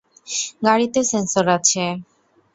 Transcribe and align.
গাড়িতে 0.65 0.99
সেন্সর 1.11 1.45
আছে। 1.57 1.83